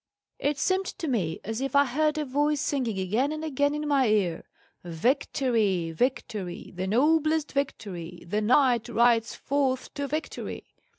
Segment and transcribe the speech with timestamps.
[0.39, 3.87] "It seemed to me as if I heard a voice singing again and again in
[3.87, 4.45] my ear:
[4.83, 5.91] 'Victory!
[5.91, 6.71] victory!
[6.75, 8.25] the noblest victory!
[8.27, 10.65] The knight rides forth to victory!